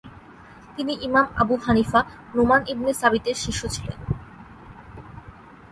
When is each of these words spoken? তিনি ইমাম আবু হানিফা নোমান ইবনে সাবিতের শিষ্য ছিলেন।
তিনি 0.77 0.93
ইমাম 1.01 1.25
আবু 1.35 1.55
হানিফা 1.57 1.99
নোমান 2.35 2.61
ইবনে 2.67 2.91
সাবিতের 2.93 3.35
শিষ্য 3.35 3.61
ছিলেন। 3.67 3.99